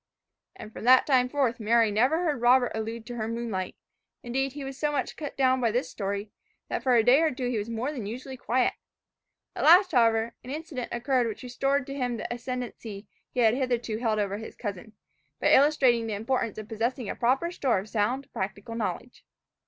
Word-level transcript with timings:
And 0.55 0.73
from 0.73 0.83
that 0.85 1.05
time 1.05 1.29
forth 1.29 1.59
Mary 1.59 1.91
never 1.91 2.23
heard 2.23 2.41
Robert 2.41 2.71
allude 2.73 3.05
to 3.05 3.17
her 3.17 3.27
moonlight; 3.27 3.75
indeed 4.23 4.53
he 4.53 4.63
was 4.63 4.75
so 4.75 4.91
much 4.91 5.15
cut 5.15 5.37
down 5.37 5.61
by 5.61 5.69
this 5.69 5.91
story, 5.91 6.31
that 6.69 6.81
for 6.81 6.95
a 6.95 7.03
day 7.03 7.21
or 7.21 7.29
two 7.29 7.47
he 7.51 7.59
was 7.59 7.69
more 7.69 7.91
than 7.91 8.07
usually 8.07 8.35
quiet. 8.35 8.73
At 9.55 9.63
last, 9.65 9.91
however, 9.91 10.33
an 10.43 10.49
incident 10.49 10.89
occurred 10.91 11.27
which 11.27 11.43
restored 11.43 11.85
to 11.85 11.93
him 11.93 12.17
the 12.17 12.33
ascendancy 12.33 13.05
he 13.29 13.41
had 13.41 13.53
hitherto 13.53 13.97
held 13.99 14.17
over 14.17 14.37
his 14.39 14.55
cousin, 14.55 14.93
by 15.39 15.51
illustrating 15.53 16.07
the 16.07 16.15
importance 16.15 16.57
of 16.57 16.67
possessing 16.67 17.07
a 17.07 17.15
proper 17.15 17.51
store 17.51 17.77
of 17.77 17.87
sound, 17.87 18.27
practical 18.33 18.73
knowledge. 18.73 19.23